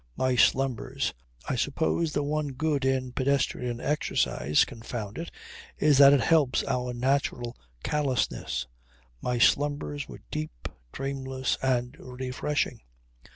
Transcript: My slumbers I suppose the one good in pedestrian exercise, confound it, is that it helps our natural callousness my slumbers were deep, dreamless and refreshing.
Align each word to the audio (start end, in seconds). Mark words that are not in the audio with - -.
My 0.17 0.35
slumbers 0.35 1.13
I 1.47 1.53
suppose 1.53 2.11
the 2.11 2.23
one 2.23 2.53
good 2.53 2.85
in 2.85 3.11
pedestrian 3.11 3.79
exercise, 3.79 4.65
confound 4.65 5.19
it, 5.19 5.29
is 5.77 5.99
that 5.99 6.11
it 6.11 6.21
helps 6.21 6.63
our 6.65 6.91
natural 6.91 7.55
callousness 7.83 8.65
my 9.21 9.37
slumbers 9.37 10.09
were 10.09 10.23
deep, 10.31 10.67
dreamless 10.91 11.59
and 11.61 11.95
refreshing. 11.99 12.79